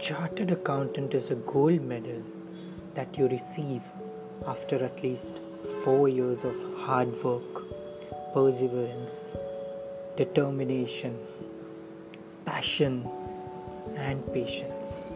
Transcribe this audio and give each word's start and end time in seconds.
chartered 0.00 0.50
accountant 0.50 1.12
is 1.12 1.30
a 1.30 1.34
gold 1.34 1.82
medal 1.82 2.22
that 2.94 3.18
you 3.18 3.28
receive 3.28 3.82
after 4.46 4.82
at 4.82 5.02
least 5.02 5.40
four 5.84 6.08
years 6.08 6.42
of 6.42 6.56
hard 6.78 7.12
work, 7.22 7.62
perseverance, 8.32 9.32
determination, 10.16 11.18
passion, 12.46 13.06
and 13.96 14.26
patience. 14.32 15.10